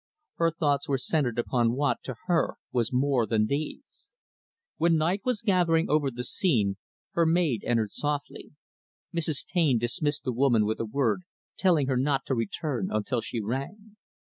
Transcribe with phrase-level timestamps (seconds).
[0.37, 4.13] Her thoughts were centered upon what, to her, was more than these.
[4.77, 6.77] When night was gathering over the scene,
[7.11, 8.49] her maid entered softly.
[9.13, 9.45] Mrs.
[9.45, 11.21] Taine dismissed the woman with a word,
[11.55, 13.95] telling her not to return until she rang.